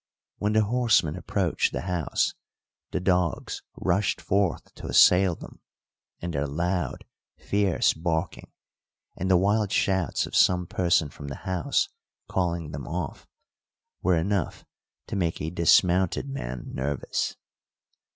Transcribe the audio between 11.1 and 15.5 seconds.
the house calling them off, were enough to make